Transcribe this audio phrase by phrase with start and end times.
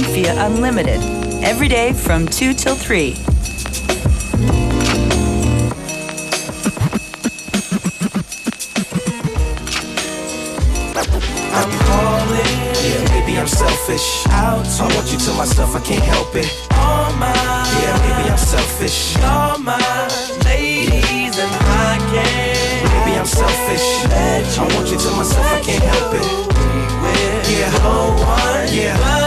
[0.00, 1.00] FM4 Unlimited.
[1.44, 3.16] Every day from 2 till 3.
[11.52, 12.50] I'm calling.
[12.80, 14.26] Yeah, maybe I'm selfish.
[14.28, 14.66] Out.
[14.80, 16.48] I want you to myself, I can't help it.
[16.72, 17.34] All mine.
[17.82, 19.16] Yeah, maybe I'm selfish.
[19.18, 19.80] All mine.
[20.44, 23.04] Ladies and I can.
[23.04, 24.06] Maybe I'm selfish.
[24.58, 26.50] I want you to myself, I can't help it.
[27.50, 29.19] Yeah, no one yeah.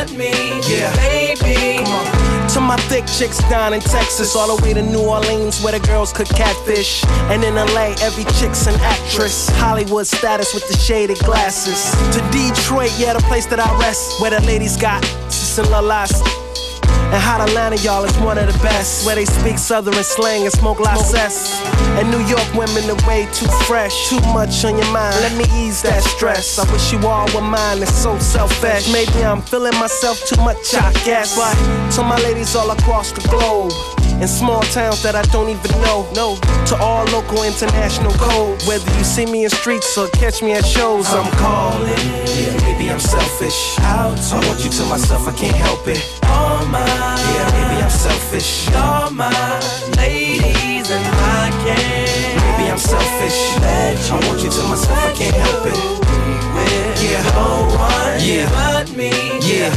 [0.92, 1.28] But me.
[1.28, 1.84] Yeah, baby.
[1.84, 2.50] Come on.
[2.50, 5.86] To my thick chicks down in Texas, all the way to New Orleans, where the
[5.88, 7.04] girls cook catfish.
[7.32, 9.50] And in LA, every chick's an actress.
[9.50, 11.92] Hollywood status with the shaded glasses.
[12.16, 16.43] To Detroit, yeah, the place that I rest, where the ladies got and.
[17.14, 19.06] And hot Atlanta, y'all, is one of the best.
[19.06, 21.62] Where they speak southern slang and smoke cess.
[22.00, 24.10] And New York women are way too fresh.
[24.10, 26.58] Too much on your mind, let me ease that stress.
[26.58, 28.92] I wish you all were mine, it's so selfish.
[28.92, 31.38] Maybe I'm feeling myself too much, I guess.
[31.38, 31.54] But
[31.94, 33.74] to my ladies all across the globe.
[34.20, 36.10] In small towns that I don't even know.
[36.16, 38.62] No, to all local international code.
[38.64, 41.90] Whether you see me in streets or catch me at shows, I'm calling.
[42.26, 43.78] Yeah, maybe I'm selfish.
[43.82, 44.18] Out.
[44.34, 46.02] I want you to myself, I can't help it.
[46.64, 46.88] All mine.
[46.88, 48.70] Yeah, maybe I'm selfish.
[48.74, 49.62] All mine.
[49.98, 52.58] Ladies and I can't.
[52.58, 53.58] Maybe I'm selfish.
[54.10, 56.04] I want you to myself, I can't help it.
[57.04, 58.50] Yeah, no one yeah.
[58.50, 59.12] but me.
[59.42, 59.76] Yeah,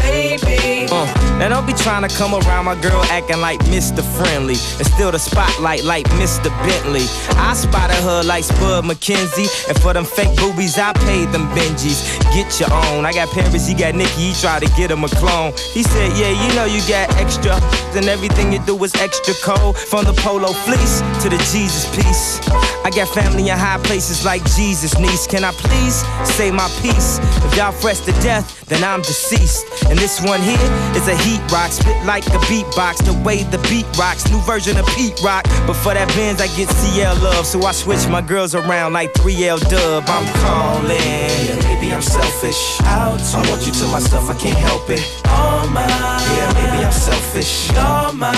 [1.48, 4.02] now don't be trying to come around my girl acting like Mr.
[4.16, 6.50] Friendly and steal the spotlight like Mr.
[6.66, 7.06] Bentley.
[7.38, 12.18] I spotted her like Spud MacKenzie, and for them fake boobies, I paid them Benjis.
[12.34, 13.06] Get your own.
[13.06, 15.52] I got Paris, he got Nicky, he tried to get him a clone.
[15.72, 17.54] He said, Yeah, you know you got extra,
[17.94, 19.76] and everything you do is extra cold.
[19.76, 22.40] From the polo fleece to the Jesus piece.
[22.84, 25.26] I got family in high places like Jesus, niece.
[25.26, 26.02] Can I please
[26.36, 27.18] say my piece?
[27.44, 29.66] If y'all fresh to death, then I'm deceased.
[29.90, 33.04] And this one here is a heat rock, spit like a beatbox.
[33.04, 35.44] The way the beat rocks, new version of Pete Rock.
[35.66, 39.12] But for that Benz, I get CL love, so I switch my girls around like
[39.14, 40.04] 3L Dub.
[40.06, 40.96] I'm calling.
[40.96, 42.80] Yeah, maybe I'm selfish.
[42.82, 43.20] Out.
[43.34, 45.02] I want you to myself, I can't help it.
[45.28, 45.88] All mine.
[45.88, 47.70] Yeah, maybe I'm selfish.
[47.76, 48.36] All mine.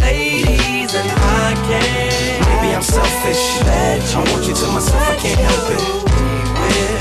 [0.00, 2.46] Ladies and I can't.
[2.48, 3.42] Maybe I'm selfish.
[4.14, 6.08] I want you to myself, I can't help it.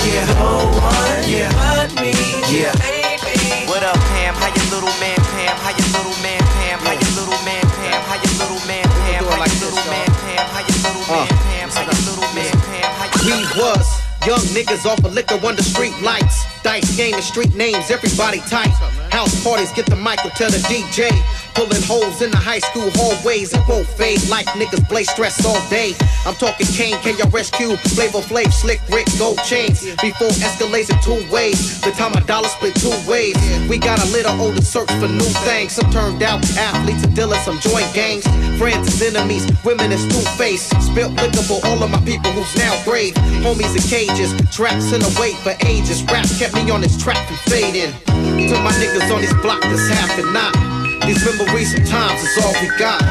[0.08, 1.52] Yeah, no one yeah.
[1.52, 2.14] but me.
[2.48, 2.72] Yeah.
[2.80, 3.68] Baby.
[3.68, 4.34] What up, Pam?
[4.36, 5.27] How your little man, Pam?
[5.68, 6.80] How your little man, Pam?
[6.80, 8.00] How your little man, Pam?
[8.08, 9.20] How your little man, Pam?
[9.28, 10.48] How your little man, Pam?
[10.48, 11.68] How your little uh, man, Pam?
[11.68, 12.88] How your little man, Pam?
[12.96, 13.88] How your We was
[14.24, 16.48] young niggas off of liquor under street lights.
[16.64, 18.72] Dice game and street names, everybody tight.
[19.12, 21.12] House parties, get the mic or tell the DJ.
[21.58, 25.58] Pulling holes in the high school hallways, it won't fade like niggas blaze stress all
[25.74, 25.98] day.
[26.22, 29.82] I'm talking Kane, KRS-One, Flavor Flav, Slick Rick, Gold Chains.
[29.98, 33.34] Before escalates in two ways, the time a dollar split two ways.
[33.68, 35.74] We got a little older search for new things.
[35.74, 38.30] Some turned out athletes and dealers, some joint gangs.
[38.62, 40.70] Friends and enemies, women is two face.
[40.86, 43.16] Spilt liquor for all of my people who's now brave.
[43.42, 46.06] Homies in cages, traps in the wait for ages.
[46.06, 47.98] Rap kept me on this track from fading.
[48.06, 50.67] To my niggas on this block that's half and not.
[51.06, 53.02] These memories sometimes is all we got.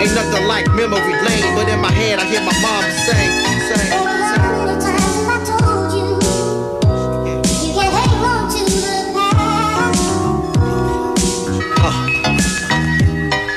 [0.00, 3.30] Ain't nothing like memory lane, but in my head I hear my mom sing,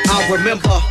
[0.06, 0.82] I remember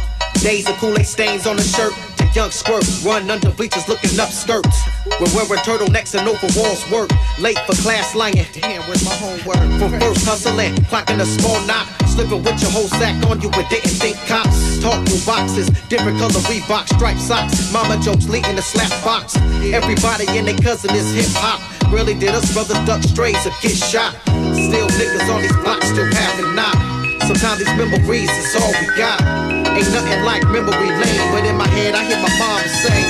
[0.41, 2.12] days of Kool-Aid stains on the shirt.
[2.35, 4.81] Young squirt run under bleachers looking up skirts.
[5.21, 7.11] We're wearing turtlenecks and overalls work.
[7.39, 8.47] Late for class lying.
[8.55, 9.61] Damn, where's my homework?
[9.79, 11.87] From first hustling, clocking a small knot.
[12.09, 14.81] Slipping with your whole sack on you but didn't think cops.
[14.81, 17.71] Talk through boxes, different color Reebok striped socks.
[17.71, 19.37] Mama jokes leading the slap box.
[19.69, 21.61] Everybody and their cousin is hip hop.
[21.93, 24.17] Really did us brothers duck strays or get shot.
[24.57, 26.81] Still niggas on these blocks still having knock.
[27.29, 29.62] Sometimes these memories is all we got.
[29.77, 33.03] Ain't nothing like memory lane, but in my head I hear my mom say,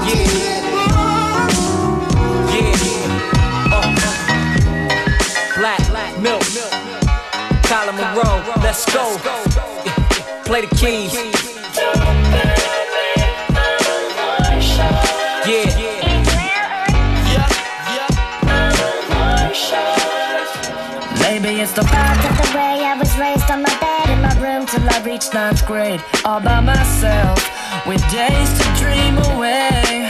[0.09, 0.23] yeah.
[3.73, 4.05] Uh-huh.
[5.56, 5.83] Yeah, Black,
[6.21, 6.43] milk,
[7.62, 9.17] Tyler Monroe, let's go.
[10.45, 11.54] Play the keys.
[21.44, 24.32] Maybe it's the fact of the way I was raised on my bed in my
[24.41, 26.00] room till I reached ninth grade.
[26.25, 27.37] All by myself,
[27.87, 30.08] with days to dream away.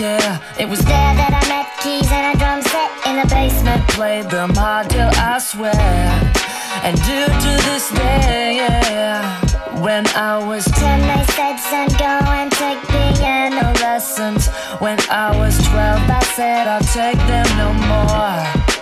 [0.00, 3.86] Yeah, it was there that I met keys and a drum set in the basement.
[3.88, 5.76] Played them hard till I swear.
[6.80, 9.28] And due to this day, yeah.
[9.84, 14.48] When I was ten, they said, son, go and take piano lessons.
[14.80, 18.75] When I was twelve, I said, I'll take them no more.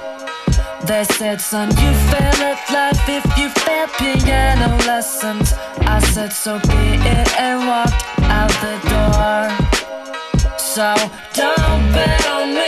[0.86, 5.54] They said, son, you fail at life if you fail piano lessons.
[5.80, 6.84] I said, so be
[7.16, 9.48] it, and walked out the door.
[10.58, 10.94] So
[11.32, 12.63] don't bet on me,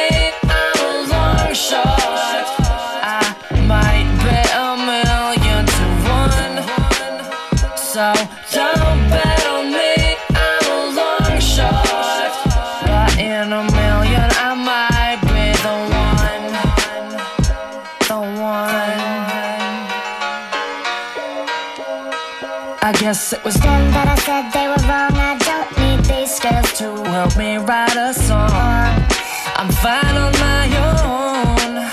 [23.16, 25.16] It was then that I said they were wrong.
[25.16, 28.92] I don't need these girls to help me write a song.
[29.56, 31.88] I'm fine on my own.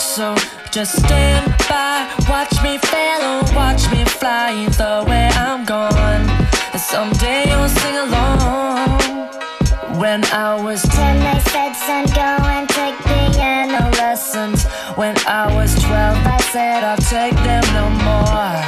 [0.00, 0.34] So
[0.72, 6.24] just stand by, watch me fail or watch me fly the way I'm gone.
[6.72, 9.28] And someday you'll sing along.
[10.00, 14.64] When I was ten, they said, son, go and take piano lessons.
[14.96, 18.61] When I was twelve, I said, I'll take them no more.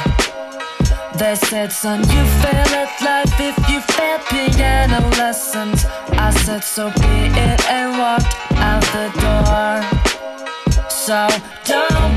[1.35, 5.83] They said, son, you fail at life if you fail piano lessons.
[6.13, 9.83] I said, so be it, and walked out the door.
[10.89, 11.27] So
[11.65, 12.14] don't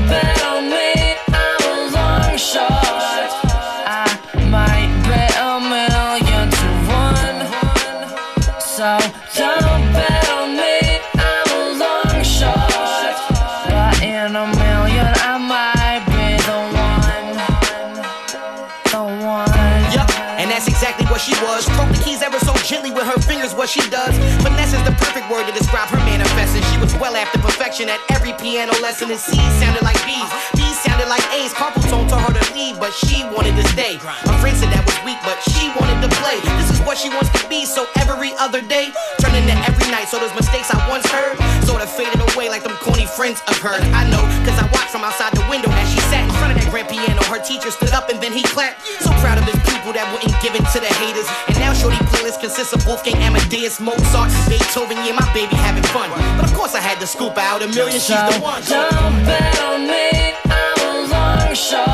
[23.59, 24.15] what she does.
[24.41, 26.63] Finesse is the perfect word to describe her manifesting.
[26.75, 30.27] She was well after perfection at every piano lesson, and C's sounded like B's.
[30.59, 31.55] B's sounded like A's.
[31.55, 33.95] Carpal told her to leave, but she wanted to stay.
[34.27, 36.35] Her friend said that was weak, but she wanted to play.
[36.59, 38.91] This is what she wants to be, so every other day
[39.23, 40.11] turned into every night.
[40.11, 43.55] So those mistakes I once heard sort of faded away like them corny friends of
[43.63, 43.79] hers.
[43.95, 46.59] I know, cause I watched from outside the window as she sat in front of
[46.59, 47.23] that grand piano.
[47.31, 48.83] Her teacher stood up and then he clapped.
[48.99, 51.29] So proud of his people that wouldn't give in to the haters.
[51.47, 54.97] And now Shorty playlist consists of Wolfgang Amadeus, Mozart, Beethoven.
[55.05, 56.08] Yeah, my baby having fun.
[56.37, 57.99] But of course I had to scoop out a million.
[57.99, 58.61] She's the one.
[58.63, 61.89] Don't bet on me, I was long short.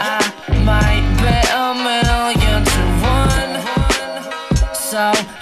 [0.00, 0.20] I
[0.64, 3.52] might bet a million to one.
[4.74, 5.35] So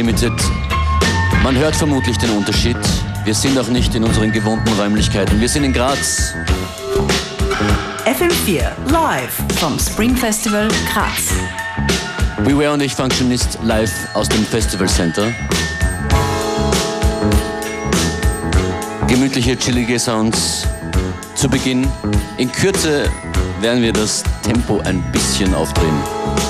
[0.00, 0.32] Unlimited.
[1.42, 2.78] Man hört vermutlich den Unterschied.
[3.24, 5.38] Wir sind auch nicht in unseren gewohnten Räumlichkeiten.
[5.38, 6.32] Wir sind in Graz.
[8.06, 11.34] FM4 live vom Spring Festival Graz.
[12.44, 15.34] Beware und ich Functionist live aus dem Festival Center.
[19.06, 20.66] Gemütliche, chillige Sounds
[21.34, 21.86] zu Beginn.
[22.38, 23.04] In Kürze
[23.60, 26.49] werden wir das Tempo ein bisschen aufdrehen.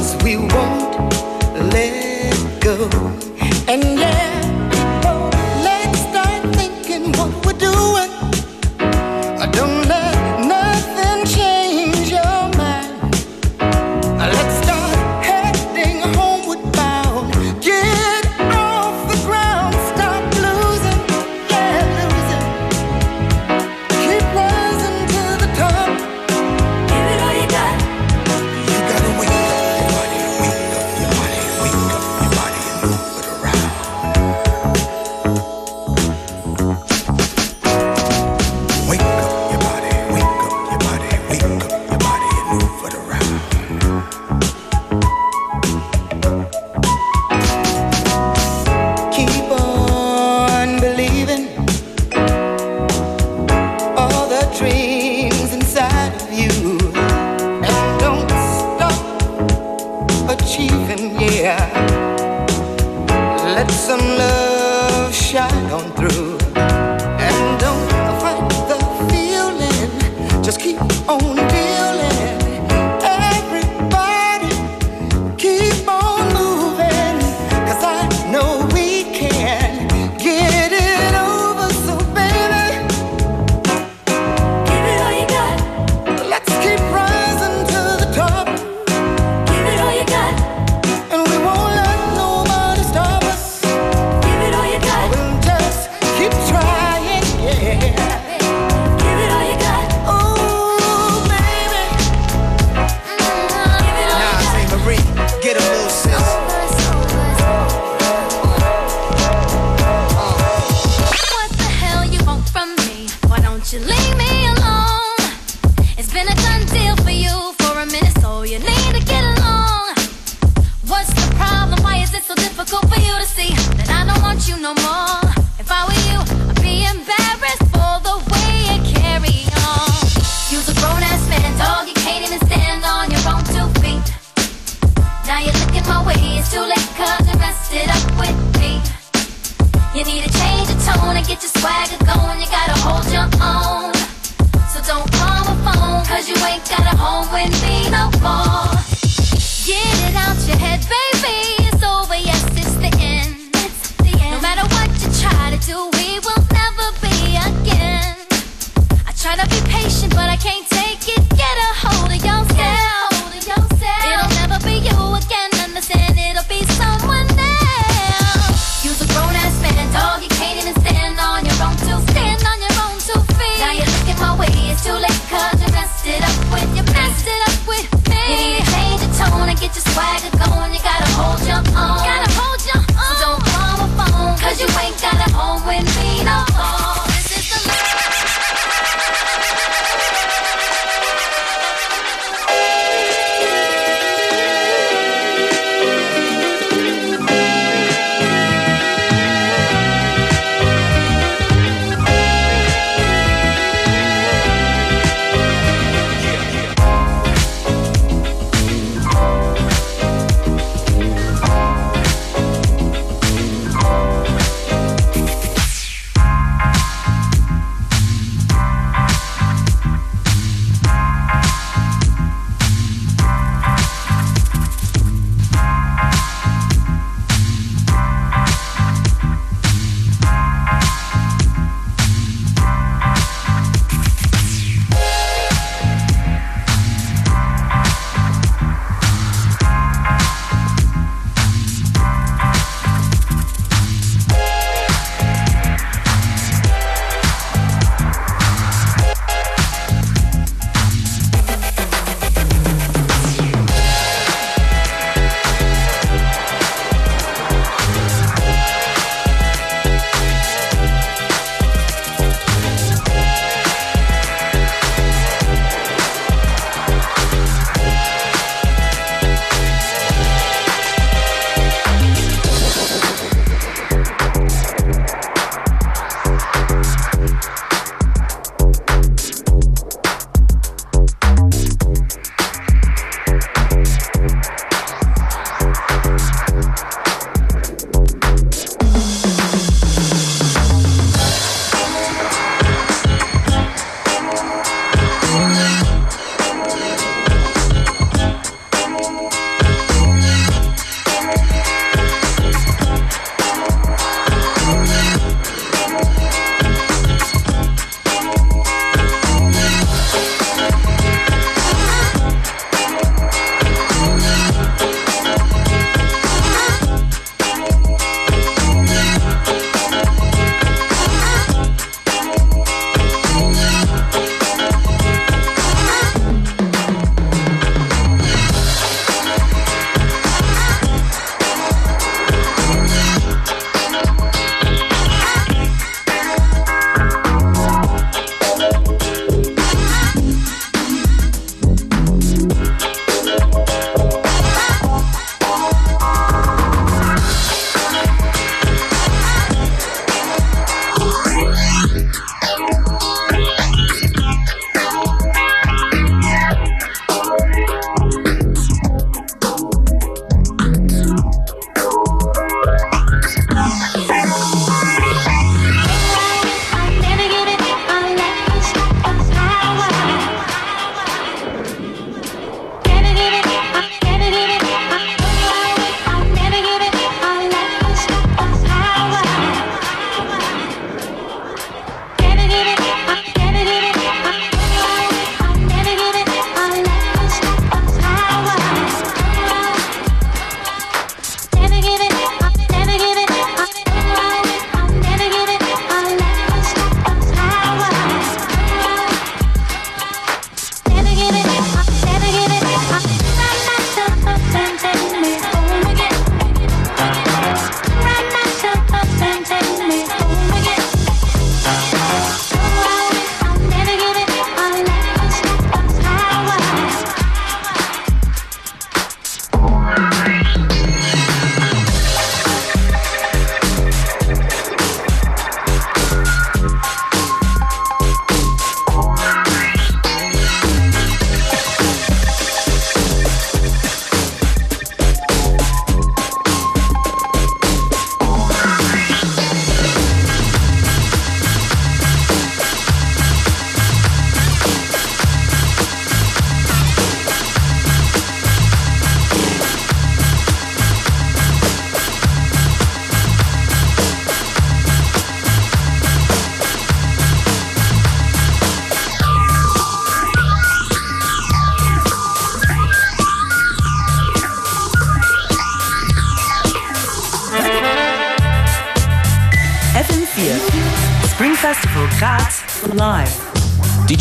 [0.00, 1.12] cause we won't
[1.74, 2.88] let go.
[3.68, 4.59] And yeah.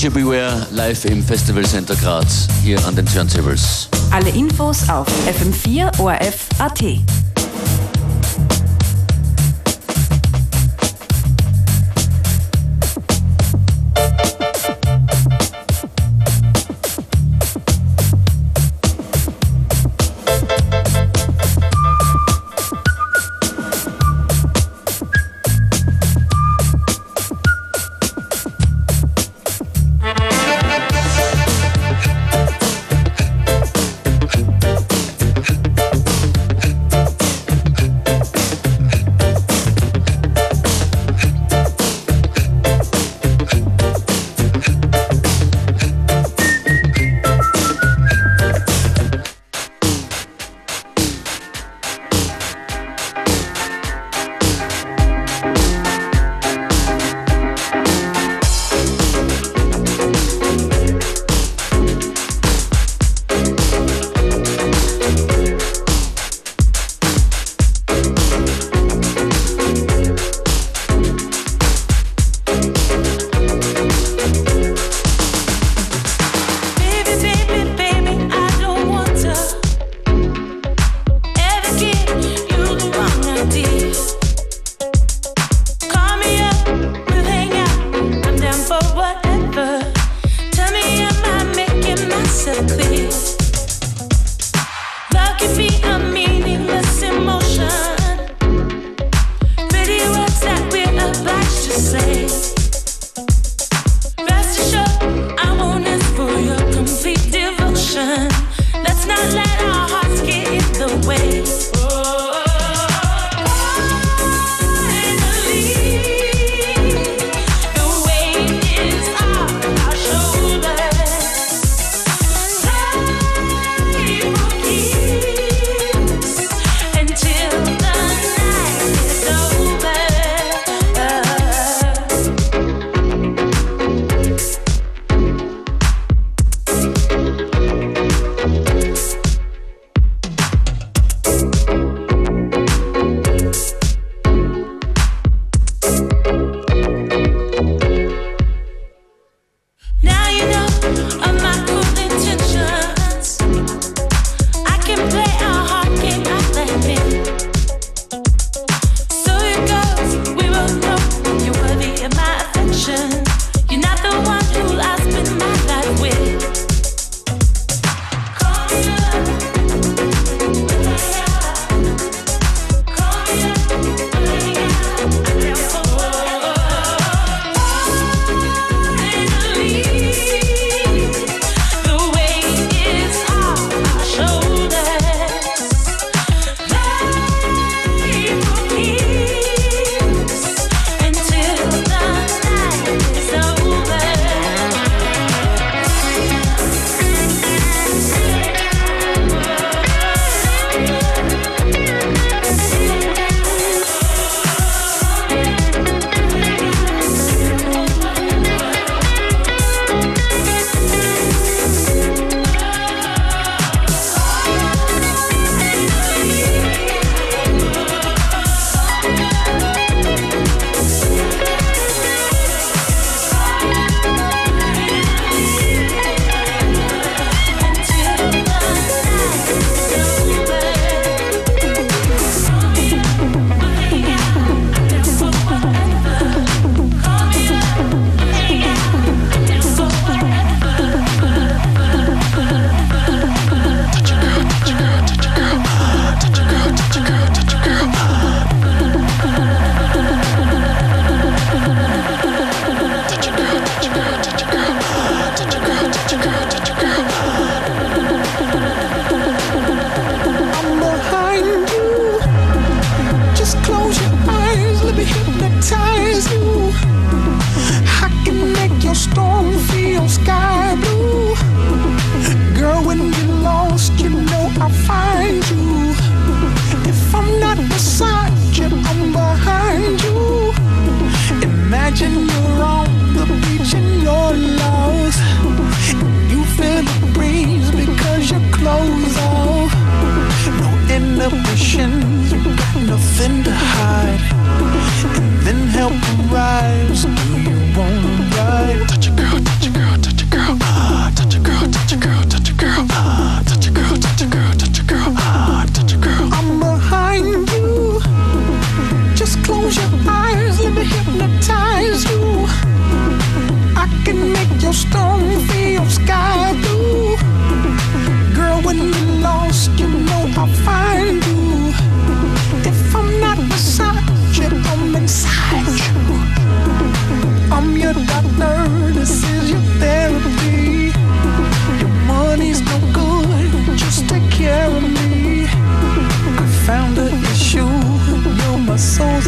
[0.09, 3.87] DJ Beware live im Festival Center Graz, hier an den Turntables.
[4.11, 6.47] Alle Infos auf FM4 ORF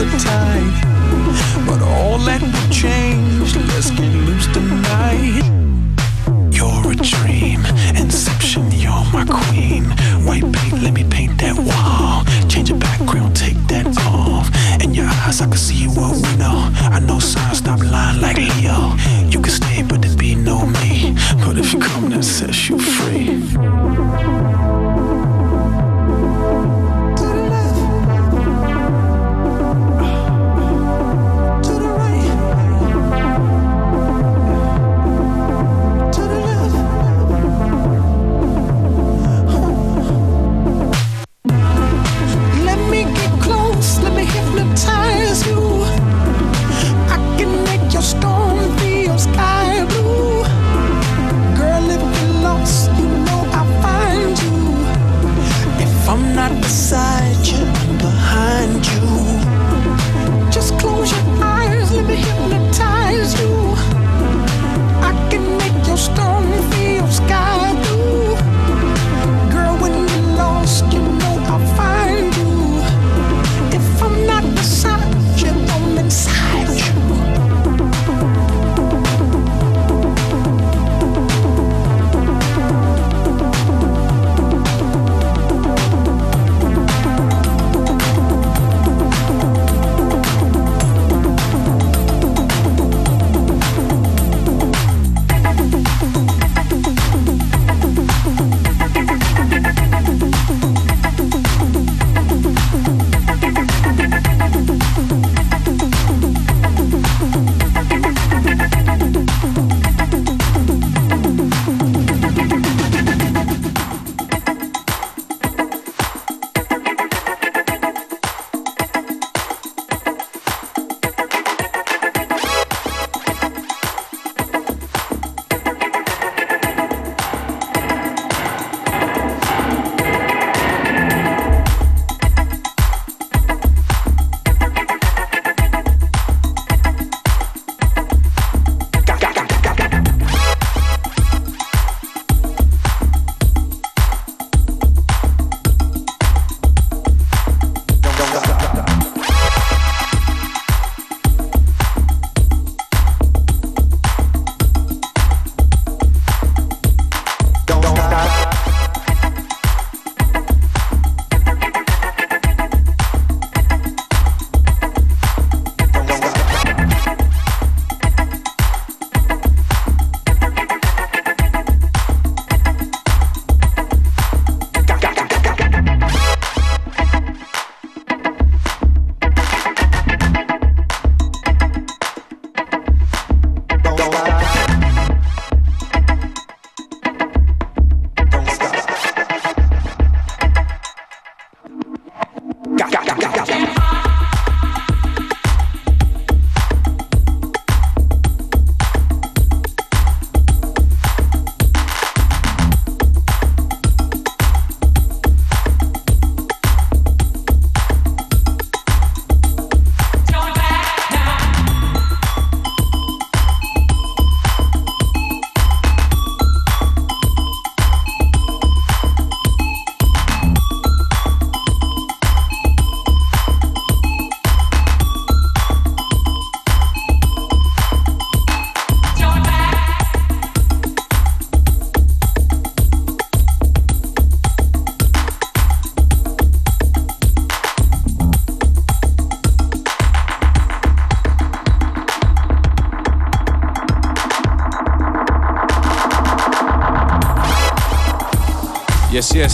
[0.01, 0.69] a tie.
[1.67, 5.43] But all that will change, let's get loose tonight.
[6.51, 7.61] You're a dream,
[7.95, 9.85] Inception, you're my queen.
[10.25, 12.25] White paint, let me paint that wall.
[12.49, 14.49] Change your background, take that off.
[14.83, 16.15] In your eyes, I can see what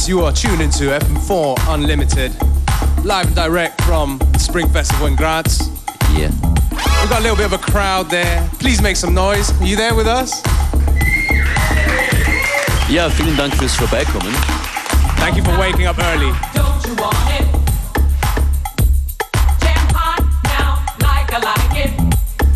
[0.08, 2.32] Yes, yes, you are tuned into FM4 Unlimited,
[3.04, 5.70] live and direct from the Spring Festival in Graz.
[6.14, 6.32] Yeah.
[7.02, 8.50] We've got a little bit of a crowd there.
[8.60, 9.52] Please make some noise.
[9.60, 10.42] Are you there with us?
[12.90, 14.34] Ja, vielen Dank fürs Vorbeikommen.
[15.18, 16.32] Thank you for waking up early.
[16.54, 17.48] Don't you want it?
[19.60, 21.92] Jam hot now, like I like it.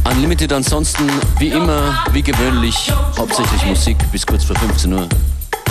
[0.05, 1.09] Unlimited ansonsten
[1.39, 5.09] wie immer, wie gewöhnlich, hauptsächlich Musik bis kurz vor 15 Uhr.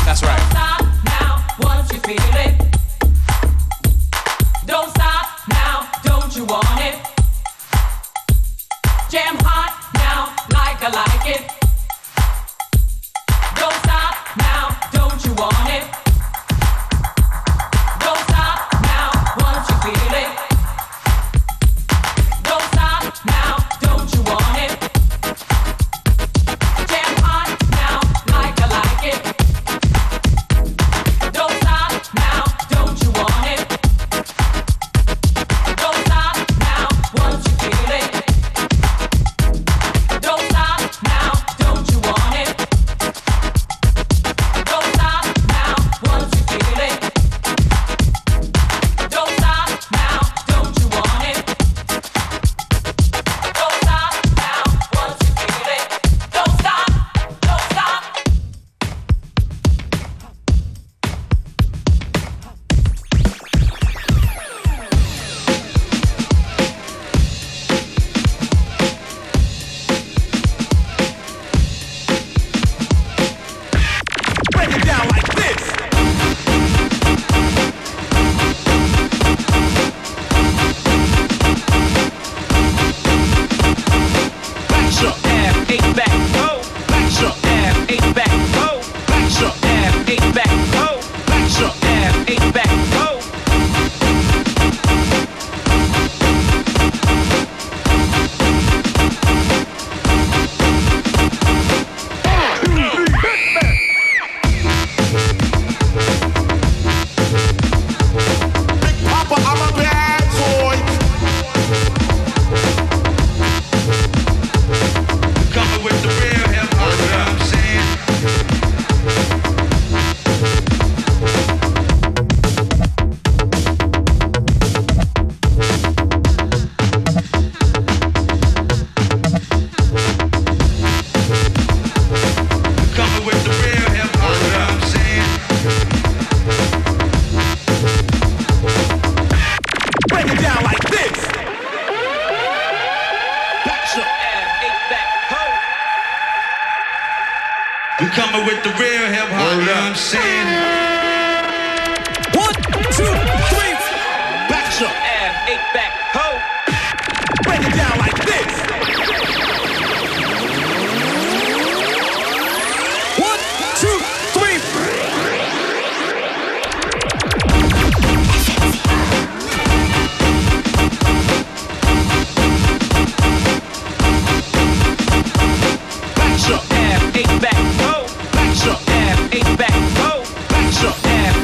[0.04, 0.69] That's right.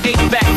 [0.07, 0.56] Eight back,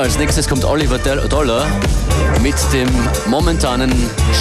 [0.00, 1.66] Ja, als nächstes kommt Oliver Dollar
[2.40, 2.88] mit dem
[3.26, 3.92] momentanen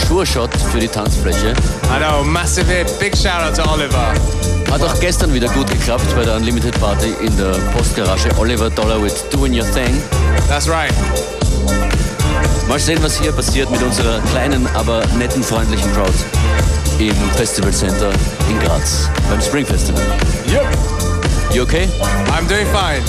[0.07, 1.49] Sure-Shot für die Tanzfläche.
[1.49, 2.97] I know, massive hit.
[2.97, 4.14] Big shout out to Oliver.
[4.72, 8.30] Hat auch gestern wieder gut geklappt bei der Unlimited Party in der Postgarage.
[8.38, 10.01] Oliver Dollar with Doing Your Thing.
[10.47, 10.93] That's right.
[12.70, 16.14] Mal sehen, was hier passiert mit unserer kleinen, aber netten, freundlichen Crowd
[16.99, 18.12] im Festival Center
[18.49, 20.03] in Graz beim Spring Festival.
[20.47, 20.66] Yep.
[21.51, 21.89] You okay?
[22.32, 23.03] I'm doing fine.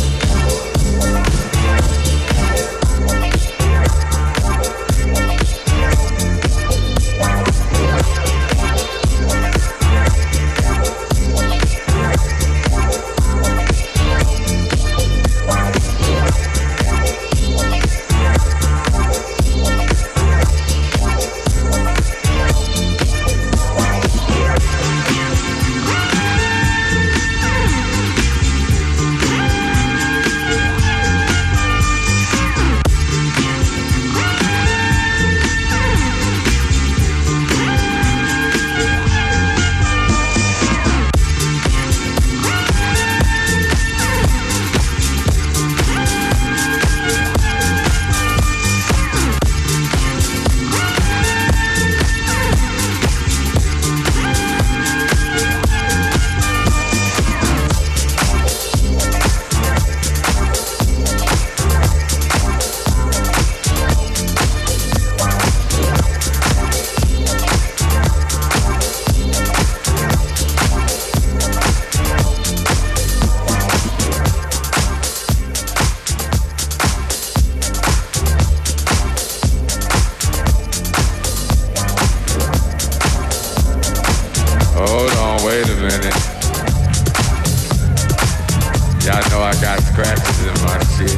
[89.06, 91.10] Y'all know I got scratches in my shit.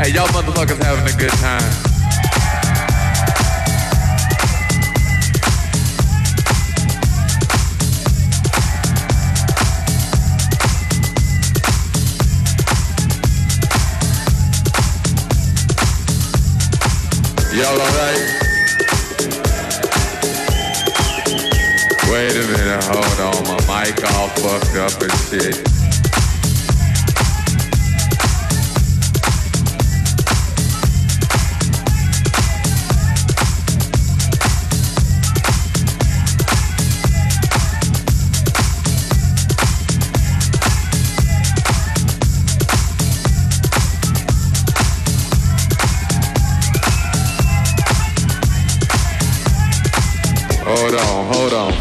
[0.00, 1.87] Hey, y'all motherfuckers having a good time.
[17.58, 18.18] Y'all alright?
[22.08, 23.42] Wait a minute, hold on.
[23.48, 25.77] My mic all fucked up and shit.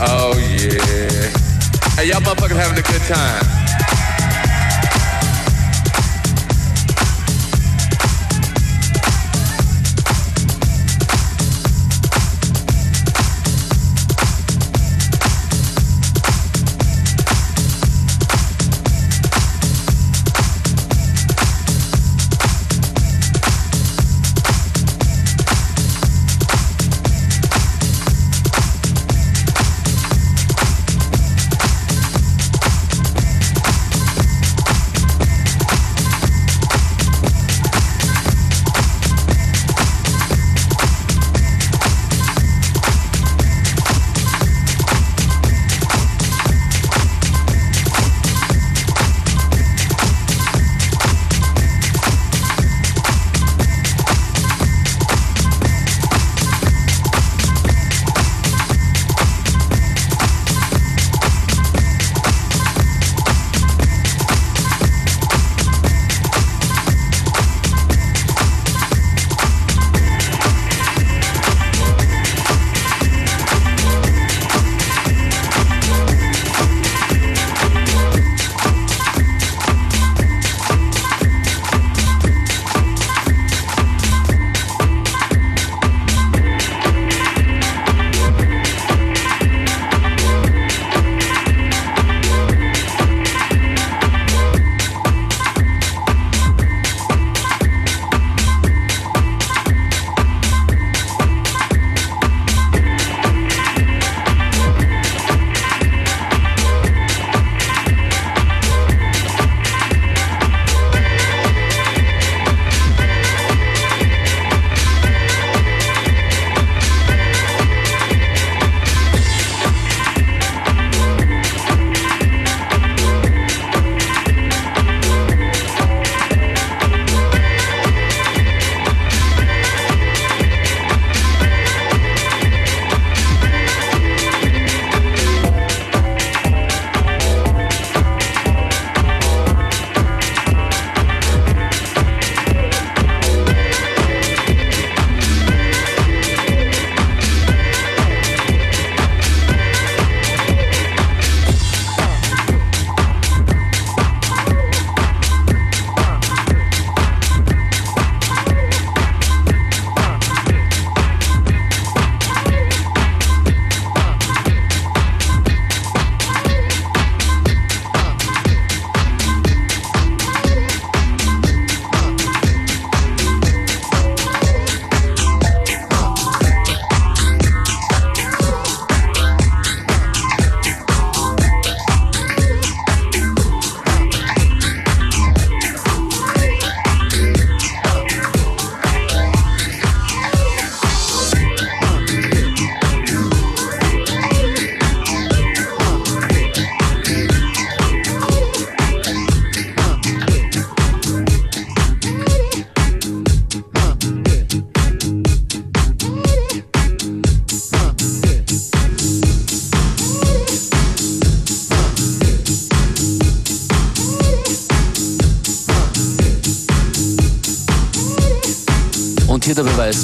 [0.00, 1.28] Oh yeah.
[1.96, 3.57] Hey, y'all motherfuckers having a good time.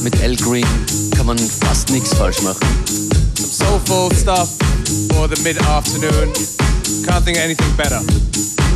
[0.05, 0.67] mit Al Green
[1.17, 2.61] kann man fast nichts falsch machen.
[3.35, 4.51] Some soulful stuff
[5.15, 6.31] for the mid-afternoon.
[7.07, 8.01] Can't think of anything better.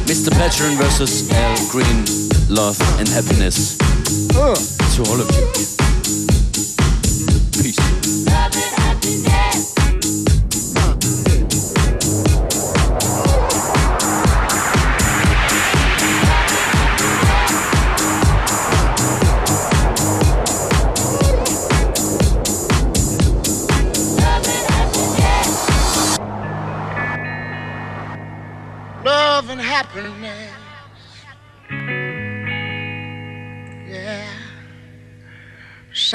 [0.06, 0.30] Mr.
[0.30, 2.04] Patron versus Al Green,
[2.48, 3.76] Love and Happiness.
[4.34, 4.54] Oh.
[4.96, 5.87] To all of you.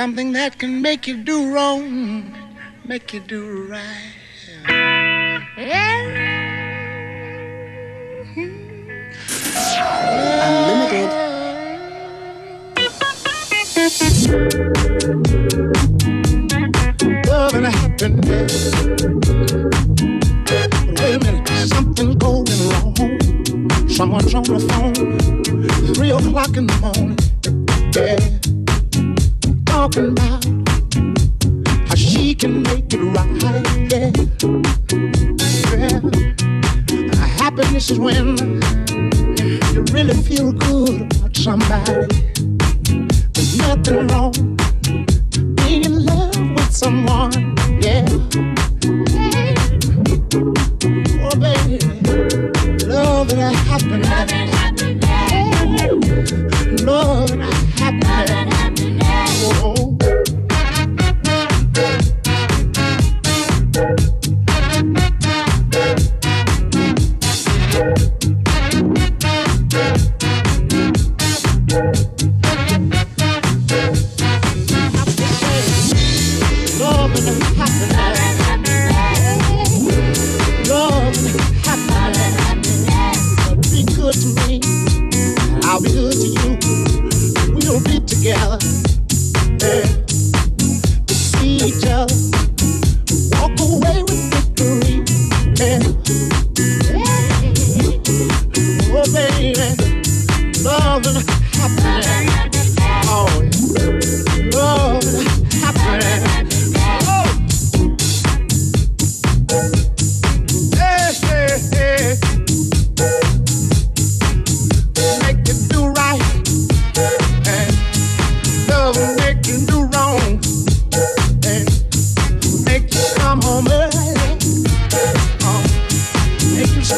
[0.03, 2.35] Something that can make you do wrong,
[2.83, 4.11] make you do right.
[10.43, 11.09] Unlimited.
[17.25, 18.75] Love and happiness.
[20.99, 22.95] Wait a minute, something going wrong.
[23.87, 27.22] Someone's on the phone, three o'clock in the morning
[29.93, 30.42] through.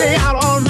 [0.02, 0.65] out on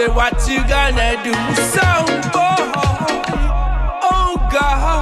[0.00, 1.32] said, what you gonna do?
[1.54, 2.56] Sound boy.
[4.02, 5.00] Oh God.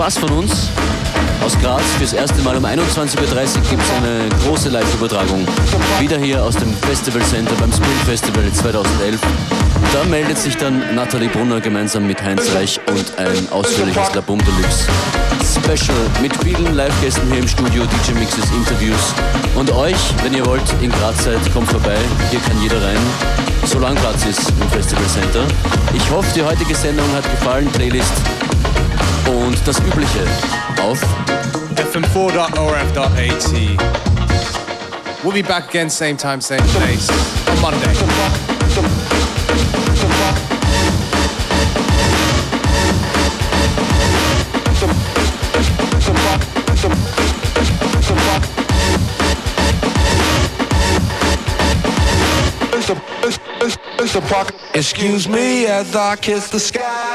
[0.00, 0.70] War's von uns.
[1.44, 5.46] Aus Graz fürs erste Mal um 21.30 Uhr gibt es eine große Live-Übertragung.
[5.98, 9.20] Wieder hier aus dem Festival Center beim Spring Festival 2011.
[9.92, 14.88] Da meldet sich dann Nathalie Brunner gemeinsam mit Heinz Reich und ein ausführliches Labum Deluxe.
[15.44, 19.14] Special mit vielen Live-Gästen hier im Studio, DJ-Mixes, Interviews.
[19.54, 21.98] Und euch, wenn ihr wollt, in Graz seid, kommt vorbei.
[22.30, 22.96] Hier kann jeder rein,
[23.66, 25.44] solange Platz ist im Festival Center.
[25.92, 28.14] Ich hoffe, die heutige Sendung hat gefallen, Playlist
[29.30, 30.26] und das Übliche
[30.82, 31.00] auf
[31.76, 33.46] fm4.orf.at.
[35.22, 37.08] We'll be back again, same time, same place,
[37.48, 37.90] on Monday.
[54.72, 57.09] Excuse me as I kiss the sky.